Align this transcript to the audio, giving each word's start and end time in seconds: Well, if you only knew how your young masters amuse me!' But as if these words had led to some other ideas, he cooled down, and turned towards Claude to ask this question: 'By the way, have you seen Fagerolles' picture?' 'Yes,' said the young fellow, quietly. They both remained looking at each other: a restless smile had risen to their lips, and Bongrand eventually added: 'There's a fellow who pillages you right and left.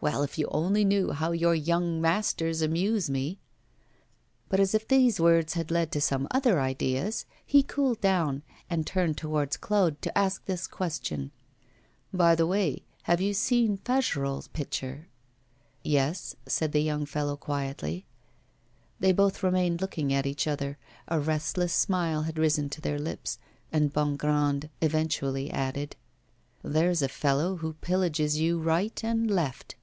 Well, 0.00 0.22
if 0.22 0.36
you 0.36 0.48
only 0.50 0.84
knew 0.84 1.12
how 1.12 1.32
your 1.32 1.54
young 1.54 1.98
masters 1.98 2.60
amuse 2.60 3.08
me!' 3.08 3.38
But 4.50 4.60
as 4.60 4.74
if 4.74 4.86
these 4.86 5.18
words 5.18 5.54
had 5.54 5.70
led 5.70 5.90
to 5.92 6.00
some 6.02 6.28
other 6.30 6.60
ideas, 6.60 7.24
he 7.46 7.62
cooled 7.62 8.02
down, 8.02 8.42
and 8.68 8.86
turned 8.86 9.16
towards 9.16 9.56
Claude 9.56 10.02
to 10.02 10.18
ask 10.18 10.44
this 10.44 10.66
question: 10.66 11.30
'By 12.12 12.34
the 12.34 12.46
way, 12.46 12.82
have 13.04 13.22
you 13.22 13.32
seen 13.32 13.78
Fagerolles' 13.78 14.52
picture?' 14.52 15.08
'Yes,' 15.82 16.36
said 16.46 16.72
the 16.72 16.82
young 16.82 17.06
fellow, 17.06 17.38
quietly. 17.38 18.04
They 19.00 19.12
both 19.12 19.42
remained 19.42 19.80
looking 19.80 20.12
at 20.12 20.26
each 20.26 20.46
other: 20.46 20.76
a 21.08 21.18
restless 21.18 21.72
smile 21.72 22.24
had 22.24 22.36
risen 22.38 22.68
to 22.68 22.82
their 22.82 22.98
lips, 22.98 23.38
and 23.72 23.90
Bongrand 23.90 24.68
eventually 24.82 25.50
added: 25.50 25.96
'There's 26.62 27.00
a 27.00 27.08
fellow 27.08 27.56
who 27.56 27.72
pillages 27.80 28.38
you 28.38 28.60
right 28.60 29.02
and 29.02 29.30
left. 29.30 29.76